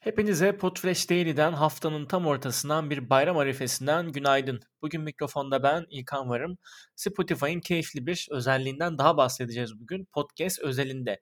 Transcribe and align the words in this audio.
Hepinize 0.00 0.56
Podfresh 0.56 1.10
Daily'den 1.10 1.52
haftanın 1.52 2.06
tam 2.06 2.26
ortasından 2.26 2.90
bir 2.90 3.10
bayram 3.10 3.38
arifesinden 3.38 4.12
günaydın. 4.12 4.60
Bugün 4.82 5.00
mikrofonda 5.00 5.62
ben 5.62 5.86
İlkan 5.90 6.28
varım. 6.28 6.58
Spotify'ın 6.96 7.60
keyifli 7.60 8.06
bir 8.06 8.28
özelliğinden 8.30 8.98
daha 8.98 9.16
bahsedeceğiz 9.16 9.80
bugün 9.80 10.04
podcast 10.04 10.58
özelinde. 10.58 11.20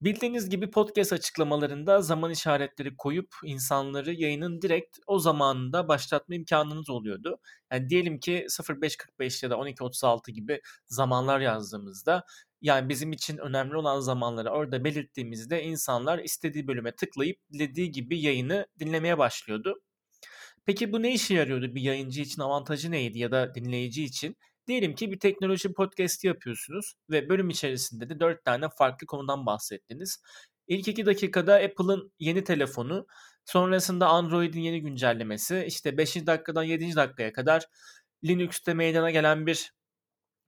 Bildiğiniz 0.00 0.48
gibi 0.50 0.70
podcast 0.70 1.12
açıklamalarında 1.12 2.02
zaman 2.02 2.30
işaretleri 2.30 2.96
koyup 2.96 3.34
insanları 3.44 4.12
yayının 4.12 4.62
direkt 4.62 4.98
o 5.06 5.18
zamanında 5.18 5.88
başlatma 5.88 6.34
imkanınız 6.34 6.90
oluyordu. 6.90 7.38
Yani 7.72 7.88
diyelim 7.88 8.20
ki 8.20 8.46
05.45 8.48 9.44
ya 9.46 9.50
da 9.50 9.54
12.36 9.54 10.30
gibi 10.30 10.60
zamanlar 10.86 11.40
yazdığımızda 11.40 12.24
yani 12.62 12.88
bizim 12.88 13.12
için 13.12 13.38
önemli 13.38 13.76
olan 13.76 14.00
zamanları 14.00 14.50
orada 14.50 14.84
belirttiğimizde 14.84 15.62
insanlar 15.62 16.18
istediği 16.18 16.66
bölüme 16.66 16.96
tıklayıp 16.96 17.38
dilediği 17.52 17.90
gibi 17.90 18.20
yayını 18.20 18.66
dinlemeye 18.78 19.18
başlıyordu. 19.18 19.82
Peki 20.66 20.92
bu 20.92 21.02
ne 21.02 21.14
işe 21.14 21.34
yarıyordu? 21.34 21.74
Bir 21.74 21.80
yayıncı 21.80 22.20
için 22.22 22.42
avantajı 22.42 22.90
neydi 22.90 23.18
ya 23.18 23.30
da 23.30 23.54
dinleyici 23.54 24.04
için? 24.04 24.36
Diyelim 24.66 24.94
ki 24.94 25.12
bir 25.12 25.20
teknoloji 25.20 25.72
podcast 25.72 26.24
yapıyorsunuz 26.24 26.94
ve 27.10 27.28
bölüm 27.28 27.50
içerisinde 27.50 28.08
de 28.08 28.20
4 28.20 28.44
tane 28.44 28.68
farklı 28.78 29.06
konudan 29.06 29.46
bahsettiniz. 29.46 30.22
İlk 30.68 30.88
2 30.88 31.06
dakikada 31.06 31.54
Apple'ın 31.54 32.12
yeni 32.18 32.44
telefonu, 32.44 33.06
sonrasında 33.44 34.08
Android'in 34.08 34.60
yeni 34.60 34.82
güncellemesi, 34.82 35.64
işte 35.66 35.98
5. 35.98 36.26
dakikadan 36.26 36.62
7. 36.62 36.96
dakikaya 36.96 37.32
kadar 37.32 37.66
Linux'te 38.24 38.74
meydana 38.74 39.10
gelen 39.10 39.46
bir 39.46 39.72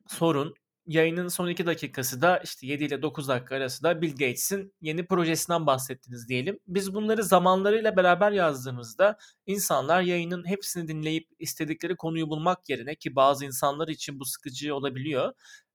sorun, 0.08 0.54
yayının 0.88 1.28
son 1.28 1.48
2 1.48 1.66
dakikası 1.66 2.22
da 2.22 2.38
işte 2.38 2.66
7 2.66 2.84
ile 2.84 3.02
9 3.02 3.28
dakika 3.28 3.56
arası 3.56 3.82
da 3.82 4.02
Bill 4.02 4.10
Gates'in 4.10 4.74
yeni 4.80 5.06
projesinden 5.06 5.66
bahsettiniz 5.66 6.28
diyelim. 6.28 6.58
Biz 6.66 6.94
bunları 6.94 7.24
zamanlarıyla 7.24 7.96
beraber 7.96 8.32
yazdığımızda 8.32 9.18
insanlar 9.46 10.02
yayının 10.02 10.48
hepsini 10.48 10.88
dinleyip 10.88 11.28
istedikleri 11.38 11.96
konuyu 11.96 12.28
bulmak 12.28 12.68
yerine 12.68 12.94
ki 12.94 13.16
bazı 13.16 13.44
insanlar 13.44 13.88
için 13.88 14.20
bu 14.20 14.24
sıkıcı 14.24 14.74
olabiliyor. 14.74 15.32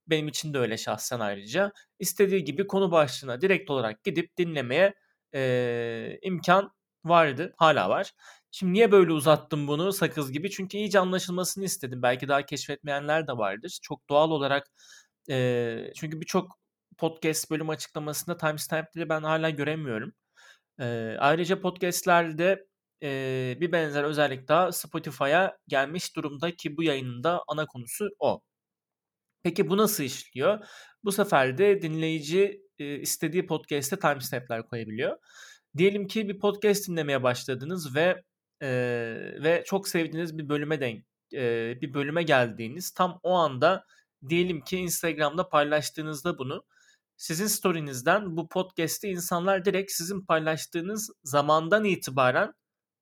Benim 0.08 0.28
için 0.28 0.53
de 0.53 0.59
öyle 0.59 0.78
şahsen 0.78 1.19
ayrıca. 1.19 1.72
istediği 2.00 2.44
gibi 2.44 2.67
konu 2.67 2.91
başlığına 2.91 3.41
direkt 3.41 3.69
olarak 3.72 4.03
gidip 4.03 4.38
dinlemeye 4.38 4.94
e, 5.36 6.19
imkan 6.22 6.72
vardı. 7.06 7.53
Hala 7.58 7.89
var. 7.89 8.14
Şimdi 8.52 8.73
niye 8.73 8.91
böyle 8.91 9.11
uzattım 9.11 9.67
bunu 9.67 9.94
sakız 9.94 10.31
gibi? 10.31 10.52
Çünkü 10.52 10.78
iyice 10.78 11.00
anlaşılmasını 11.00 11.64
istedim. 11.66 12.02
Belki 12.02 12.28
daha 12.28 12.45
keşfetmeyenler 12.45 13.28
de 13.28 13.31
vardır. 13.38 13.80
Çok 13.81 14.09
doğal 14.09 14.31
olarak 14.31 14.67
e, 15.29 15.91
çünkü 15.95 16.21
birçok 16.21 16.59
podcast 16.97 17.52
bölüm 17.52 17.69
açıklamasında 17.69 18.38
timestamp'leri 18.38 19.09
ben 19.09 19.23
hala 19.23 19.49
göremiyorum. 19.49 20.13
E, 20.79 21.16
ayrıca 21.19 21.61
podcastlerde 21.61 22.66
e, 23.03 23.57
bir 23.61 23.71
benzer 23.71 24.03
özellik 24.03 24.47
daha 24.47 24.71
Spotify'a 24.71 25.57
gelmiş 25.67 26.16
durumda 26.16 26.55
ki 26.55 26.77
bu 26.77 26.83
yayının 26.83 27.23
da 27.23 27.44
ana 27.47 27.66
konusu 27.66 28.09
o. 28.19 28.41
Peki 29.44 29.69
bu 29.69 29.77
nasıl 29.77 30.03
işliyor? 30.03 30.66
Bu 31.03 31.11
sefer 31.11 31.57
de 31.57 31.81
dinleyici 31.81 32.61
e, 32.79 32.95
istediği 32.99 33.45
podcast'te 33.45 33.99
timestamp'ler 33.99 34.67
koyabiliyor. 34.67 35.17
Diyelim 35.77 36.07
ki 36.07 36.29
bir 36.29 36.39
podcast 36.39 36.88
dinlemeye 36.89 37.23
başladınız 37.23 37.95
ve 37.95 38.23
e, 38.61 38.67
ve 39.44 39.63
çok 39.66 39.88
sevdiğiniz 39.88 40.38
bir 40.38 40.49
bölüme 40.49 40.81
denk 40.81 41.05
e, 41.33 41.81
bir 41.81 41.94
bölüme 41.94 42.23
geldiğiniz 42.23 42.91
tam 42.91 43.19
o 43.23 43.33
anda 43.33 43.85
diyelim 44.29 44.61
ki 44.61 44.77
Instagram'da 44.77 45.49
paylaştığınızda 45.49 46.38
bunu 46.38 46.63
sizin 47.17 47.47
story'nizden 47.47 48.38
bu 48.38 48.49
podcast'i 48.49 49.07
insanlar 49.07 49.66
direkt 49.66 49.91
sizin 49.91 50.25
paylaştığınız 50.25 51.11
zamandan 51.23 51.85
itibaren 51.85 52.53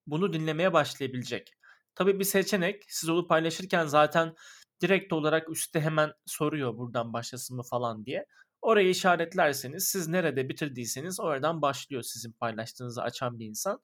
bunu 0.08 0.34
dinlemeye 0.34 0.74
başlayabilecek. 0.74 1.54
Tabii 1.96 2.20
bir 2.20 2.24
seçenek. 2.24 2.84
Siz 2.88 3.10
onu 3.10 3.28
paylaşırken 3.28 3.86
zaten 3.86 4.36
direkt 4.82 5.14
olarak 5.14 5.50
üstte 5.50 5.82
hemen 5.82 6.12
soruyor 6.26 6.78
buradan 6.78 7.14
başlasın 7.14 7.58
mı 7.58 7.64
falan 7.64 8.06
diye. 8.06 8.26
Orayı 8.62 8.90
işaretlerseniz 8.90 9.88
siz 9.88 10.08
nerede 10.08 10.50
bitirdiyseniz 10.50 11.20
oradan 11.20 11.62
başlıyor 11.62 12.04
sizin 12.04 12.32
paylaştığınızı 12.32 13.02
açan 13.02 13.40
bir 13.40 13.46
insan. 13.46 13.82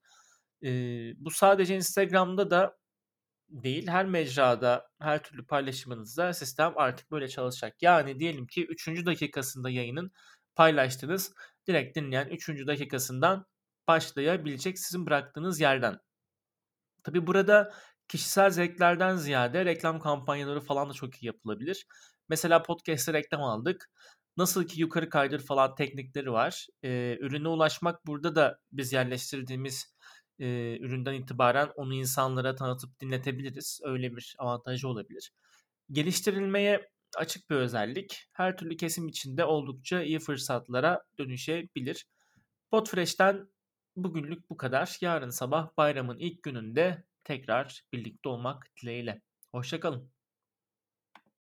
Ee, 0.63 0.69
bu 1.17 1.31
sadece 1.31 1.75
Instagram'da 1.75 2.51
da 2.51 2.77
değil 3.49 3.87
her 3.87 4.05
mecrada 4.05 4.89
her 5.01 5.23
türlü 5.23 5.45
paylaşımınızda 5.45 6.33
sistem 6.33 6.73
artık 6.75 7.11
böyle 7.11 7.27
çalışacak. 7.27 7.81
Yani 7.81 8.19
diyelim 8.19 8.47
ki 8.47 8.65
3. 8.65 9.05
dakikasında 9.05 9.69
yayının 9.69 10.11
paylaştınız. 10.55 11.33
Direkt 11.67 11.97
dinleyen 11.97 12.27
3. 12.27 12.49
dakikasından 12.67 13.45
başlayabilecek 13.87 14.79
sizin 14.79 15.05
bıraktığınız 15.05 15.59
yerden. 15.59 15.99
Tabi 17.03 17.27
burada 17.27 17.73
kişisel 18.07 18.49
zevklerden 18.49 19.15
ziyade 19.15 19.65
reklam 19.65 19.99
kampanyaları 19.99 20.61
falan 20.61 20.89
da 20.89 20.93
çok 20.93 21.23
iyi 21.23 21.25
yapılabilir. 21.25 21.85
Mesela 22.29 22.63
podcast'te 22.63 23.13
reklam 23.13 23.43
aldık. 23.43 23.89
Nasıl 24.37 24.67
ki 24.67 24.81
yukarı 24.81 25.09
kaydır 25.09 25.39
falan 25.39 25.75
teknikleri 25.75 26.31
var. 26.31 26.67
Ee, 26.83 27.17
ürüne 27.19 27.47
ulaşmak 27.47 28.05
burada 28.05 28.35
da 28.35 28.59
biz 28.71 28.93
yerleştirdiğimiz 28.93 29.96
e, 30.39 30.77
üründen 30.79 31.13
itibaren 31.13 31.69
onu 31.75 31.93
insanlara 31.93 32.55
tanıtıp 32.55 32.99
dinletebiliriz. 32.99 33.79
Öyle 33.83 34.15
bir 34.15 34.35
avantajı 34.37 34.87
olabilir. 34.87 35.31
Geliştirilmeye 35.91 36.89
açık 37.17 37.49
bir 37.49 37.55
özellik. 37.55 38.29
Her 38.33 38.57
türlü 38.57 38.77
kesim 38.77 39.07
içinde 39.07 39.45
oldukça 39.45 40.01
iyi 40.01 40.19
fırsatlara 40.19 41.03
dönüşebilir. 41.19 42.05
Podfresh'ten 42.71 43.49
bugünlük 43.95 44.49
bu 44.49 44.57
kadar. 44.57 44.97
Yarın 45.01 45.29
sabah 45.29 45.69
bayramın 45.77 46.17
ilk 46.19 46.43
gününde 46.43 47.03
tekrar 47.23 47.83
birlikte 47.93 48.29
olmak 48.29 48.67
dileğiyle. 48.81 49.21
Hoşçakalın. 49.51 50.16